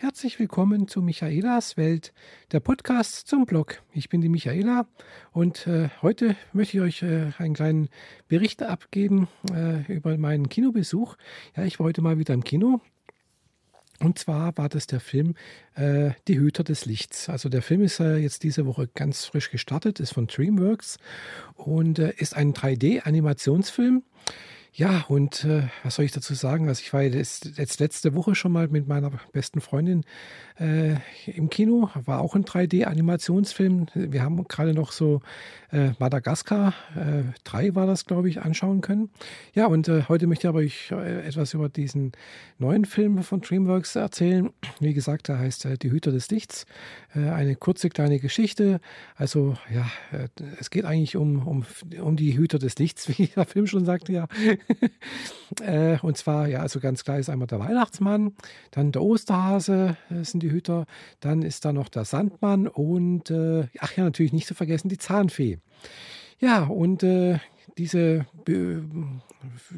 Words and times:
Herzlich 0.00 0.38
willkommen 0.38 0.86
zu 0.86 1.02
Michaelas 1.02 1.76
Welt, 1.76 2.12
der 2.52 2.60
Podcast 2.60 3.26
zum 3.26 3.46
Blog. 3.46 3.82
Ich 3.92 4.08
bin 4.08 4.20
die 4.20 4.28
Michaela 4.28 4.86
und 5.32 5.66
äh, 5.66 5.88
heute 6.02 6.36
möchte 6.52 6.76
ich 6.76 6.82
euch 6.84 7.02
äh, 7.02 7.32
einen 7.38 7.54
kleinen 7.54 7.88
Bericht 8.28 8.62
abgeben 8.62 9.26
äh, 9.52 9.92
über 9.92 10.16
meinen 10.16 10.48
Kinobesuch. 10.48 11.16
Ja, 11.56 11.64
ich 11.64 11.80
war 11.80 11.86
heute 11.86 12.00
mal 12.00 12.16
wieder 12.16 12.32
im 12.32 12.44
Kino. 12.44 12.80
Und 13.98 14.20
zwar 14.20 14.56
war 14.56 14.68
das 14.68 14.86
der 14.86 15.00
Film 15.00 15.34
äh, 15.74 16.12
Die 16.28 16.38
Hüter 16.38 16.62
des 16.62 16.86
Lichts. 16.86 17.28
Also 17.28 17.48
der 17.48 17.60
Film 17.60 17.82
ist 17.82 17.98
äh, 17.98 18.18
jetzt 18.18 18.44
diese 18.44 18.66
Woche 18.66 18.88
ganz 18.94 19.24
frisch 19.24 19.50
gestartet, 19.50 19.98
ist 19.98 20.14
von 20.14 20.28
DreamWorks 20.28 20.98
und 21.56 21.98
äh, 21.98 22.12
ist 22.18 22.36
ein 22.36 22.54
3D-Animationsfilm. 22.54 24.04
Ja, 24.72 25.04
und 25.08 25.44
äh, 25.44 25.62
was 25.82 25.96
soll 25.96 26.04
ich 26.04 26.12
dazu 26.12 26.34
sagen? 26.34 26.68
Also 26.68 26.82
ich 26.82 26.92
war 26.92 27.02
jetzt, 27.02 27.58
jetzt 27.58 27.80
letzte 27.80 28.14
Woche 28.14 28.34
schon 28.34 28.52
mal 28.52 28.68
mit 28.68 28.86
meiner 28.86 29.10
besten 29.32 29.60
Freundin 29.60 30.04
äh, 30.60 30.96
im 31.26 31.50
Kino, 31.50 31.90
war 31.94 32.20
auch 32.20 32.34
ein 32.34 32.44
3D-Animationsfilm. 32.44 33.86
Wir 33.94 34.22
haben 34.22 34.46
gerade 34.46 34.74
noch 34.74 34.92
so 34.92 35.20
äh, 35.70 35.90
Madagaskar 35.98 36.74
äh, 36.96 37.24
3 37.44 37.74
war 37.74 37.86
das, 37.86 38.06
glaube 38.06 38.28
ich, 38.28 38.40
anschauen 38.40 38.80
können. 38.80 39.10
Ja, 39.54 39.66
und 39.66 39.88
äh, 39.88 40.04
heute 40.08 40.26
möchte 40.26 40.46
ich 40.46 40.48
aber 40.48 40.58
euch 40.60 40.90
äh, 40.92 41.26
etwas 41.26 41.54
über 41.54 41.68
diesen 41.68 42.12
neuen 42.58 42.84
Film 42.84 43.22
von 43.22 43.40
DreamWorks 43.40 43.96
erzählen. 43.96 44.50
Wie 44.80 44.94
gesagt, 44.94 45.28
der 45.28 45.38
heißt 45.38 45.64
äh, 45.66 45.76
Die 45.76 45.90
Hüter 45.90 46.12
des 46.12 46.30
Lichts. 46.30 46.66
Eine 47.14 47.56
kurze 47.56 47.88
kleine 47.88 48.20
Geschichte. 48.20 48.80
Also 49.16 49.56
ja, 49.74 49.90
es 50.60 50.70
geht 50.70 50.84
eigentlich 50.84 51.16
um, 51.16 51.46
um, 51.46 51.64
um 52.00 52.16
die 52.16 52.36
Hüter 52.36 52.58
des 52.58 52.76
Lichts, 52.78 53.08
wie 53.18 53.26
der 53.26 53.46
Film 53.46 53.66
schon 53.66 53.84
sagte, 53.84 54.12
ja. 54.12 54.28
äh, 55.62 55.98
und 56.02 56.16
zwar, 56.16 56.48
ja, 56.48 56.60
also 56.60 56.80
ganz 56.80 57.04
klar 57.04 57.18
ist 57.18 57.28
einmal 57.28 57.48
der 57.48 57.60
Weihnachtsmann, 57.60 58.34
dann 58.70 58.92
der 58.92 59.02
Osterhase 59.02 59.96
äh, 60.10 60.24
sind 60.24 60.42
die 60.42 60.50
Hüter, 60.50 60.86
dann 61.20 61.42
ist 61.42 61.64
da 61.64 61.72
noch 61.72 61.88
der 61.88 62.04
Sandmann 62.04 62.66
und, 62.66 63.30
äh, 63.30 63.66
ach 63.78 63.96
ja, 63.96 64.04
natürlich 64.04 64.32
nicht 64.32 64.46
zu 64.46 64.54
vergessen, 64.54 64.88
die 64.88 64.98
Zahnfee. 64.98 65.58
Ja, 66.40 66.64
und 66.64 67.02
äh, 67.02 67.38
diese 67.78 68.26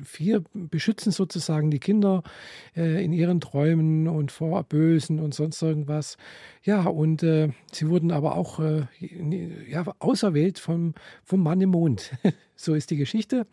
vier 0.05 0.43
beschützen 0.55 1.13
sozusagen 1.13 1.71
die 1.71 1.79
Kinder 1.79 2.23
äh, 2.77 3.05
in 3.05 3.13
ihren 3.13 3.41
Träumen 3.41 4.09
und 4.09 4.33
vor 4.33 4.63
Bösen 4.65 5.21
und 5.21 5.35
sonst 5.35 5.61
irgendwas. 5.63 6.17
Ja, 6.63 6.85
und 6.85 7.23
äh, 7.23 7.51
sie 7.73 7.89
wurden 7.89 8.11
aber 8.11 8.37
auch 8.37 8.61
äh, 8.61 8.87
ja, 9.69 9.85
auserwählt 9.99 10.59
vom, 10.59 10.95
vom 11.25 11.43
Mann 11.43 11.61
im 11.61 11.71
Mond. 11.71 12.13
so 12.65 12.75
ist 12.75 12.91
die 12.91 12.97
Geschichte. 12.97 13.47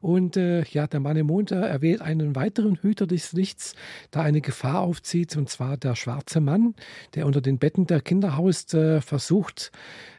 Und 0.00 0.36
äh, 0.36 0.64
ja, 0.64 0.86
der 0.86 1.00
Mann 1.00 1.16
im 1.16 1.26
Mond 1.26 1.50
erwählt 1.50 2.00
einen 2.00 2.34
weiteren 2.34 2.76
Hüter 2.76 3.06
des 3.06 3.32
Lichts, 3.32 3.74
da 4.10 4.22
eine 4.22 4.40
Gefahr 4.40 4.80
aufzieht, 4.80 5.36
und 5.36 5.48
zwar 5.48 5.76
der 5.76 5.96
schwarze 5.96 6.40
Mann, 6.40 6.74
der 7.14 7.26
unter 7.26 7.40
den 7.40 7.58
Betten 7.58 7.86
der 7.86 8.00
Kinder 8.00 8.36
haust, 8.36 8.74
äh, 8.74 9.00
versucht, 9.00 9.72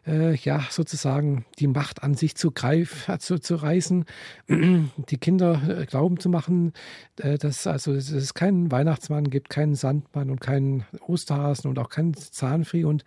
äh, 0.06 0.36
ja, 0.36 0.66
sozusagen 0.70 1.46
die 1.60 1.68
Macht 1.68 2.04
an 2.04 2.14
sich 2.14 2.36
zu 2.36 2.52
greifen, 2.52 3.20
zu, 3.20 3.40
zu 3.40 3.56
reißen, 3.56 4.06
die 4.50 5.18
Kinder 5.18 5.86
glauben 5.88 6.20
zu 6.20 6.30
machen, 6.30 6.74
dass 7.16 7.68
also 7.68 7.94
dass 7.94 8.12
es 8.12 8.34
keinen 8.34 8.72
Weihnachtsmann 8.72 9.30
gibt, 9.30 9.50
keinen 9.50 9.76
Sandmann 9.76 10.30
und 10.30 10.42
keinen 10.42 10.86
Osterhasen 11.08 11.70
und 11.70 11.80
auch 11.80 11.90
keinen 11.90 12.14
Zahnfree. 12.14 12.84
Und 12.84 13.04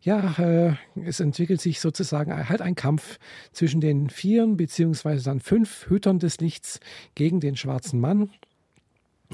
ja, 0.00 0.34
äh, 0.38 0.74
es 1.04 1.20
entwickelt 1.20 1.60
sich 1.60 1.80
sozusagen 1.80 2.48
halt 2.48 2.62
ein 2.62 2.74
Kampf 2.74 3.18
zwischen 3.52 3.80
den 3.80 4.10
Vieren 4.10 4.56
beziehungsweise 4.56 5.24
dann 5.24 5.40
fünf 5.40 5.88
Hütern 5.88 6.18
des 6.18 6.38
Lichts 6.38 6.80
gegen 7.14 7.40
den 7.40 7.56
schwarzen 7.56 8.00
Mann. 8.00 8.30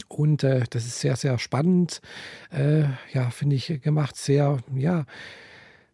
Und 0.09 0.43
äh, 0.43 0.65
das 0.71 0.87
ist 0.87 1.01
sehr, 1.01 1.17
sehr 1.17 1.39
spannend, 1.39 2.01
äh, 2.51 2.85
ja, 3.13 3.31
finde 3.31 3.55
ich 3.57 3.81
gemacht, 3.81 4.17
sehr, 4.17 4.59
ja, 4.75 5.05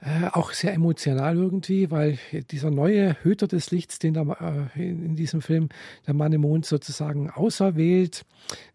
äh, 0.01 0.27
auch 0.33 0.53
sehr 0.53 0.73
emotional 0.73 1.37
irgendwie, 1.37 1.91
weil 1.91 2.19
dieser 2.51 2.71
neue 2.71 3.17
Hüter 3.23 3.47
des 3.47 3.71
Lichts, 3.71 3.99
den 3.99 4.15
da 4.15 4.69
äh, 4.75 4.83
in, 4.83 5.05
in, 5.05 5.17
diesem 5.17 5.43
Film 5.43 5.69
der 6.07 6.15
Mann 6.15 6.33
im 6.33 6.41
Mond 6.43 6.67
sozusagen 6.67 7.31
auserwählt, 7.31 8.25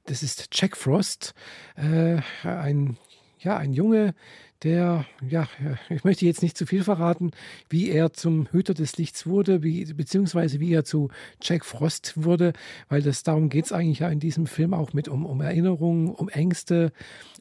das 0.06 0.22
ist 0.22 0.50
Jack 0.54 0.78
Frost, 0.78 1.34
äh, 1.76 2.20
ein 2.44 2.98
ja, 3.46 3.58
ein 3.58 3.74
Junge, 3.74 4.16
der, 4.64 5.06
ja, 5.30 5.48
ich 5.90 6.04
möchte 6.04 6.26
jetzt 6.26 6.42
nicht 6.42 6.58
zu 6.58 6.66
viel 6.66 6.84
verraten, 6.84 7.32
wie 7.70 7.90
er 7.90 8.14
zum 8.14 8.48
Hüter 8.52 8.74
des 8.74 8.98
Lichts 8.98 9.28
wurde, 9.28 9.62
wie, 9.62 9.86
beziehungsweise 9.94 10.60
wie 10.60 10.74
er 10.74 10.84
zu 10.84 11.10
Jack 11.42 11.64
Frost 11.64 12.14
wurde, 12.16 12.54
weil 12.90 13.04
das 13.04 13.24
darum 13.24 13.50
geht 13.50 13.66
es 13.66 13.72
eigentlich 13.72 14.00
ja 14.00 14.10
in 14.10 14.20
diesem 14.20 14.48
Film 14.48 14.74
auch 14.74 14.94
mit 14.94 15.08
um, 15.08 15.26
um 15.26 15.42
Erinnerungen, 15.42 16.10
um 16.10 16.30
Ängste, 16.30 16.92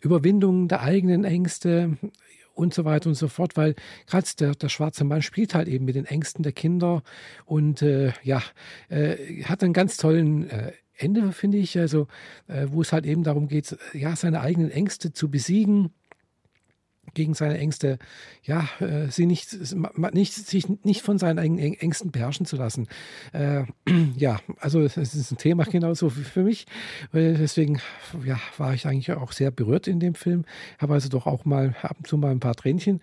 Überwindung 0.02 0.68
der 0.68 0.82
eigenen 0.82 1.24
Ängste 1.24 1.96
und 2.54 2.72
so 2.72 2.84
weiter 2.84 3.08
und 3.08 3.14
so 3.14 3.28
fort, 3.28 3.56
weil 3.56 3.74
gerade 4.06 4.26
der, 4.38 4.54
der 4.54 4.68
schwarze 4.68 5.04
Mann 5.04 5.22
spielt 5.22 5.54
halt 5.54 5.68
eben 5.68 5.84
mit 5.84 5.96
den 5.96 6.06
Ängsten 6.06 6.42
der 6.42 6.52
Kinder 6.52 7.02
und 7.44 7.82
äh, 7.82 8.12
ja, 8.22 8.42
äh, 8.88 9.42
hat 9.44 9.62
einen 9.62 9.72
ganz 9.72 9.96
tollen 9.96 10.48
äh, 10.48 10.72
Ende, 10.96 11.32
finde 11.32 11.58
ich, 11.58 11.78
also 11.78 12.06
äh, 12.46 12.66
wo 12.70 12.82
es 12.82 12.92
halt 12.92 13.04
eben 13.04 13.24
darum 13.24 13.48
geht, 13.48 13.76
ja, 13.92 14.14
seine 14.14 14.40
eigenen 14.40 14.70
Ängste 14.70 15.12
zu 15.12 15.28
besiegen 15.30 15.90
gegen 17.14 17.34
seine 17.34 17.58
Ängste, 17.58 17.98
ja, 18.42 18.68
äh, 18.80 19.08
sie 19.08 19.26
nicht, 19.26 19.56
nicht, 20.12 20.34
sich 20.34 20.68
nicht 20.84 21.02
von 21.02 21.18
seinen 21.18 21.38
eigenen 21.38 21.74
Ängsten 21.74 22.10
beherrschen 22.10 22.46
zu 22.46 22.56
lassen. 22.56 22.88
Äh, 23.32 23.64
ja, 24.16 24.38
also 24.60 24.80
es 24.80 24.96
ist 24.96 25.30
ein 25.30 25.38
Thema 25.38 25.64
genauso 25.64 26.10
für 26.10 26.42
mich. 26.42 26.66
Deswegen, 27.12 27.80
ja, 28.24 28.38
war 28.58 28.74
ich 28.74 28.86
eigentlich 28.86 29.12
auch 29.12 29.32
sehr 29.32 29.50
berührt 29.50 29.86
in 29.86 30.00
dem 30.00 30.14
Film. 30.14 30.44
Habe 30.78 30.94
also 30.94 31.08
doch 31.08 31.26
auch 31.26 31.44
mal 31.44 31.74
ab 31.82 31.96
und 31.98 32.06
zu 32.06 32.16
mal 32.16 32.30
ein 32.30 32.40
paar 32.40 32.54
Tränchen 32.54 33.00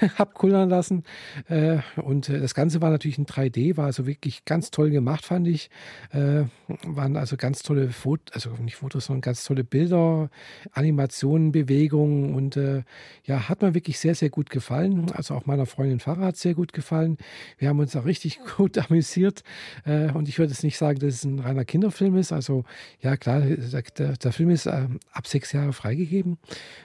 abkullern 0.16 0.68
lassen. 0.68 1.04
Äh, 1.48 1.78
und 1.96 2.28
äh, 2.28 2.40
das 2.40 2.54
Ganze 2.54 2.82
war 2.82 2.90
natürlich 2.90 3.18
in 3.18 3.26
3D, 3.26 3.76
war 3.76 3.86
also 3.86 4.06
wirklich 4.06 4.44
ganz 4.44 4.70
toll 4.70 4.90
gemacht, 4.90 5.24
fand 5.24 5.48
ich. 5.48 5.70
Äh, 6.10 6.44
waren 6.84 7.16
also 7.16 7.36
ganz 7.36 7.62
tolle 7.62 7.90
Fotos, 7.90 8.34
also 8.34 8.62
nicht 8.62 8.76
Fotos, 8.76 9.06
sondern 9.06 9.22
ganz 9.22 9.44
tolle 9.44 9.64
Bilder, 9.64 10.30
Animationen, 10.72 11.52
Bewegungen 11.52 12.34
und 12.34 12.56
äh, 12.56 12.82
ja, 13.24 13.48
hat 13.54 13.62
mir 13.62 13.74
wirklich 13.74 14.00
sehr, 14.00 14.16
sehr 14.16 14.30
gut 14.30 14.50
gefallen. 14.50 15.06
Also 15.12 15.34
auch 15.34 15.46
meiner 15.46 15.66
Freundin 15.66 16.00
Farah 16.00 16.26
hat 16.26 16.36
sehr 16.36 16.54
gut 16.54 16.72
gefallen. 16.72 17.18
Wir 17.56 17.68
haben 17.68 17.78
uns 17.78 17.92
da 17.92 18.00
richtig 18.00 18.40
gut 18.56 18.78
amüsiert. 18.78 19.44
Äh, 19.84 20.10
und 20.10 20.28
ich 20.28 20.38
würde 20.38 20.52
jetzt 20.52 20.64
nicht 20.64 20.76
sagen, 20.76 20.98
dass 20.98 21.14
es 21.14 21.24
ein 21.24 21.38
reiner 21.38 21.64
Kinderfilm 21.64 22.16
ist. 22.16 22.32
Also 22.32 22.64
ja, 23.00 23.16
klar, 23.16 23.42
der, 23.42 24.16
der 24.16 24.32
Film 24.32 24.50
ist 24.50 24.66
äh, 24.66 24.88
ab 25.12 25.28
sechs 25.28 25.52
Jahre 25.52 25.72
freigegeben. 25.72 26.38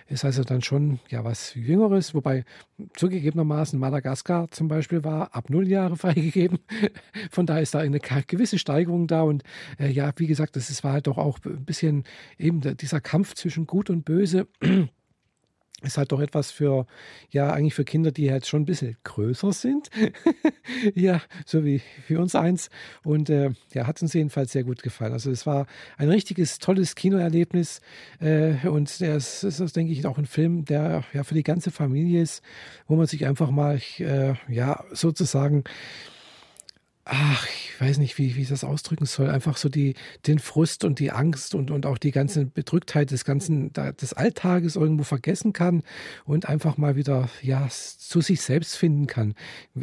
Ist 0.07 0.25
also 0.25 0.43
dann 0.43 0.61
schon 0.61 0.99
ja 1.09 1.23
was 1.23 1.55
Jüngeres. 1.55 2.13
Wobei 2.13 2.45
zugegebenermaßen 2.93 3.79
Madagaskar 3.79 4.51
zum 4.51 4.67
Beispiel 4.67 5.03
war 5.03 5.33
ab 5.33 5.49
null 5.49 5.67
Jahre 5.67 5.95
freigegeben. 5.97 6.59
Von 7.31 7.47
daher 7.47 7.63
ist 7.63 7.73
da 7.73 7.79
eine 7.79 7.99
gewisse 7.99 8.59
Steigerung 8.59 9.07
da. 9.07 9.23
Und 9.23 9.43
äh, 9.79 9.89
ja, 9.89 10.11
wie 10.17 10.27
gesagt, 10.27 10.55
das 10.55 10.83
war 10.83 10.93
halt 10.93 11.07
doch 11.07 11.17
auch 11.17 11.39
ein 11.45 11.65
bisschen 11.65 12.03
eben 12.37 12.61
dieser 12.77 13.01
Kampf 13.01 13.33
zwischen 13.33 13.65
Gut 13.65 13.89
und 13.89 14.05
Böse 14.05 14.47
ist 15.81 15.97
halt 15.97 16.11
doch 16.11 16.19
etwas 16.19 16.51
für, 16.51 16.85
ja, 17.31 17.51
eigentlich 17.51 17.73
für 17.73 17.85
Kinder, 17.85 18.11
die 18.11 18.31
halt 18.31 18.45
schon 18.45 18.61
ein 18.61 18.65
bisschen 18.65 18.97
größer 19.03 19.53
sind. 19.53 19.89
ja, 20.95 21.21
so 21.45 21.63
wie 21.63 21.81
für 22.05 22.19
uns 22.19 22.35
eins. 22.35 22.69
Und 23.03 23.29
äh, 23.29 23.51
ja, 23.73 23.87
hat 23.87 24.01
uns 24.01 24.13
jedenfalls 24.13 24.51
sehr 24.51 24.63
gut 24.63 24.83
gefallen. 24.83 25.13
Also 25.13 25.31
es 25.31 25.45
war 25.45 25.67
ein 25.97 26.09
richtiges, 26.09 26.59
tolles 26.59 26.95
Kinoerlebnis. 26.95 27.81
Äh, 28.19 28.67
und 28.67 29.01
es 29.01 29.43
ist, 29.43 29.75
denke 29.75 29.93
ich, 29.93 30.05
auch 30.05 30.17
ein 30.17 30.25
Film, 30.25 30.65
der 30.65 31.03
ja 31.13 31.23
für 31.23 31.35
die 31.35 31.43
ganze 31.43 31.71
Familie 31.71 32.21
ist, 32.21 32.43
wo 32.87 32.95
man 32.95 33.07
sich 33.07 33.25
einfach 33.25 33.51
mal, 33.51 33.79
äh, 33.99 34.33
ja, 34.49 34.83
sozusagen 34.91 35.63
ach, 37.11 37.47
ich 37.47 37.81
weiß 37.81 37.97
nicht, 37.97 38.17
wie, 38.17 38.35
wie 38.35 38.41
ich 38.41 38.49
das 38.49 38.63
ausdrücken 38.63 39.05
soll, 39.05 39.29
einfach 39.29 39.57
so 39.57 39.67
die, 39.67 39.95
den 40.27 40.37
Frust 40.37 40.83
und 40.83 40.99
die 40.99 41.11
Angst 41.11 41.55
und, 41.55 41.71
und 41.71 41.85
auch 41.85 41.97
die 41.97 42.11
ganze 42.11 42.45
Bedrücktheit 42.45 43.09
des 43.11 43.25
ganzen, 43.25 43.73
des 43.73 44.13
Alltages 44.13 44.75
irgendwo 44.75 45.03
vergessen 45.03 45.51
kann 45.51 45.81
und 46.25 46.47
einfach 46.47 46.77
mal 46.77 46.95
wieder, 46.95 47.29
ja, 47.41 47.67
zu 47.69 48.21
sich 48.21 48.41
selbst 48.41 48.75
finden 48.75 49.07
kann. 49.07 49.33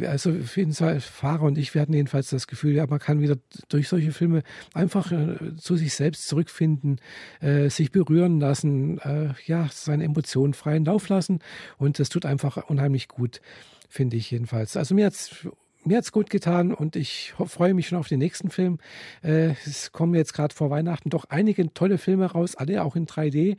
Also 0.01 0.31
auf 0.31 0.55
jeden 0.55 0.73
Fall, 0.73 1.01
Fahrer 1.01 1.43
und 1.43 1.57
ich, 1.57 1.73
wir 1.73 1.81
hatten 1.81 1.93
jedenfalls 1.93 2.29
das 2.29 2.47
Gefühl, 2.47 2.73
ja, 2.73 2.87
man 2.87 2.99
kann 2.99 3.19
wieder 3.19 3.35
durch 3.67 3.89
solche 3.89 4.11
Filme 4.11 4.43
einfach 4.73 5.11
äh, 5.11 5.55
zu 5.57 5.75
sich 5.75 5.93
selbst 5.93 6.27
zurückfinden, 6.27 7.01
äh, 7.41 7.69
sich 7.69 7.91
berühren 7.91 8.39
lassen, 8.39 8.99
äh, 8.99 9.33
ja, 9.45 9.67
seine 9.71 10.05
Emotionen 10.05 10.53
freien 10.53 10.85
Lauf 10.85 11.09
lassen 11.09 11.39
und 11.77 11.99
das 11.99 12.09
tut 12.09 12.25
einfach 12.25 12.69
unheimlich 12.69 13.09
gut, 13.09 13.41
finde 13.89 14.15
ich 14.15 14.31
jedenfalls. 14.31 14.77
Also 14.77 14.95
mir 14.95 15.07
hat's 15.07 15.47
mir 15.87 15.97
hat 15.97 16.03
es 16.03 16.11
gut 16.11 16.29
getan 16.29 16.73
und 16.73 16.95
ich 16.95 17.33
freue 17.45 17.73
mich 17.73 17.87
schon 17.87 17.97
auf 17.97 18.07
den 18.07 18.19
nächsten 18.19 18.49
Film. 18.49 18.79
Äh, 19.23 19.53
es 19.65 19.91
kommen 19.91 20.13
jetzt 20.15 20.33
gerade 20.33 20.53
vor 20.53 20.69
Weihnachten 20.69 21.09
doch 21.09 21.25
einige 21.29 21.73
tolle 21.73 21.97
Filme 21.97 22.25
raus, 22.25 22.55
alle 22.55 22.83
auch 22.83 22.95
in 22.95 23.07
3D. 23.07 23.57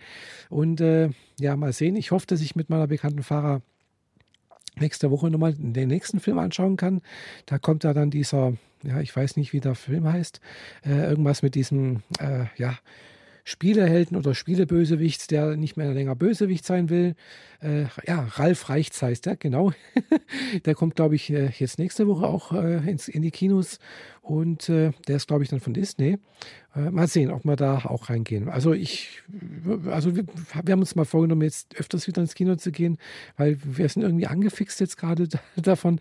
Und 0.49 0.81
äh, 0.81 1.11
ja, 1.41 1.57
mal 1.57 1.73
sehen. 1.73 1.97
Ich 1.97 2.11
hoffe, 2.11 2.27
dass 2.27 2.41
ich 2.41 2.57
mit 2.57 2.71
meiner 2.71 2.87
bekannten 2.87 3.23
Fahrer 3.23 3.63
nächste 4.81 5.11
Woche 5.11 5.31
nochmal 5.31 5.55
den 5.55 5.89
nächsten 5.89 6.21
Film 6.21 6.39
anschauen 6.39 6.77
kann. 6.77 7.01
Da 7.47 7.59
kommt 7.59 7.85
da 7.85 7.93
dann 7.93 8.11
dieser, 8.11 8.55
ja, 8.83 9.01
ich 9.01 9.15
weiß 9.15 9.37
nicht, 9.37 9.53
wie 9.53 9.61
der 9.61 9.75
Film 9.75 10.11
heißt, 10.11 10.41
äh, 10.85 11.09
irgendwas 11.09 11.43
mit 11.43 11.55
diesem, 11.55 12.03
äh, 12.21 12.47
ja, 12.57 12.79
Spielehelden 13.49 14.15
oder 14.19 14.35
Spielebösewichts, 14.35 15.27
der 15.27 15.57
nicht 15.57 15.79
mehr 15.79 15.95
länger 15.95 16.15
Bösewicht 16.15 16.67
sein 16.67 16.91
will. 16.91 17.15
Äh, 17.63 17.85
ja, 18.07 18.29
Ralf 18.33 18.69
Reichts 18.69 19.01
heißt 19.01 19.27
er, 19.27 19.37
genau. 19.37 19.73
der 20.67 20.75
kommt, 20.75 20.97
glaube 20.97 21.15
ich, 21.15 21.31
äh, 21.31 21.49
jetzt 21.59 21.79
nächste 21.79 22.07
Woche 22.07 22.27
auch 22.27 22.53
äh, 22.53 22.77
ins, 22.87 23.09
in 23.09 23.23
die 23.23 23.31
Kinos 23.31 23.79
und 24.29 24.69
äh, 24.69 24.91
der 25.07 25.17
ist, 25.17 25.27
glaube 25.27 25.43
ich, 25.43 25.49
dann 25.49 25.61
von 25.61 25.73
Disney. 25.73 26.19
Äh, 26.77 26.91
mal 26.91 27.09
sehen, 27.09 27.31
ob 27.31 27.47
wir 27.47 27.57
da 27.57 27.79
auch 27.87 28.11
reingehen. 28.11 28.51
Also 28.51 28.75
ich, 28.75 29.23
also 29.87 30.15
wir, 30.17 30.27
wir, 30.63 30.73
haben 30.73 30.81
uns 30.81 30.95
mal 30.95 31.07
vorgenommen, 31.07 31.41
jetzt 31.41 31.75
öfters 31.81 32.07
wieder 32.07 32.21
ins 32.21 32.35
Kino 32.35 32.55
zu 32.57 32.71
gehen, 32.71 32.99
weil 33.39 33.57
wir 33.65 33.89
sind 33.89 34.03
irgendwie 34.03 34.27
angefixt 34.27 34.81
jetzt 34.81 34.99
gerade 34.99 35.29
davon. 35.57 35.99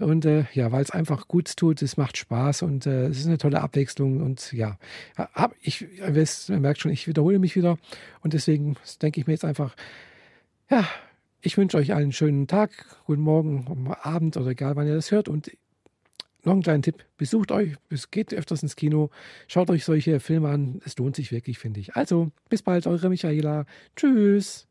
Und 0.00 0.24
äh, 0.24 0.46
ja, 0.54 0.72
weil 0.72 0.82
es 0.82 0.90
einfach 0.90 1.28
gut 1.28 1.56
tut, 1.56 1.80
es 1.80 1.96
macht 1.96 2.16
Spaß 2.16 2.62
und 2.62 2.86
äh, 2.86 3.06
es 3.06 3.20
ist 3.20 3.28
eine 3.28 3.38
tolle 3.38 3.60
Abwechslung. 3.60 4.22
Und 4.22 4.52
ja, 4.52 4.76
hab, 5.16 5.54
ich, 5.60 5.86
ihr 6.00 6.58
merkt 6.58 6.80
schon, 6.80 6.90
ich 6.90 7.06
wiederhole 7.06 7.38
mich 7.38 7.54
wieder. 7.54 7.78
Und 8.22 8.32
deswegen 8.32 8.74
denke 9.00 9.20
ich 9.20 9.28
mir 9.28 9.34
jetzt 9.34 9.44
einfach, 9.44 9.76
ja, 10.68 10.84
ich 11.42 11.56
wünsche 11.56 11.76
euch 11.76 11.92
einen 11.92 12.10
schönen 12.10 12.48
Tag, 12.48 12.72
guten 13.06 13.22
Morgen, 13.22 13.94
Abend 14.02 14.36
oder 14.36 14.48
egal, 14.48 14.74
wann 14.74 14.88
ihr 14.88 14.96
das 14.96 15.12
hört. 15.12 15.28
Und 15.28 15.52
noch 16.48 16.56
ein 16.56 16.62
kleiner 16.62 16.82
Tipp: 16.82 17.04
Besucht 17.16 17.52
euch, 17.52 17.74
es 17.90 18.10
geht 18.10 18.34
öfters 18.34 18.62
ins 18.62 18.76
Kino, 18.76 19.10
schaut 19.46 19.70
euch 19.70 19.84
solche 19.84 20.20
Filme 20.20 20.48
an. 20.48 20.80
Es 20.84 20.96
lohnt 20.98 21.16
sich 21.16 21.32
wirklich, 21.32 21.58
finde 21.58 21.80
ich. 21.80 21.94
Also, 21.96 22.30
bis 22.48 22.62
bald, 22.62 22.86
eure 22.86 23.08
Michaela. 23.08 23.66
Tschüss. 23.96 24.67